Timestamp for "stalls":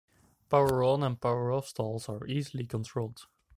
1.67-2.09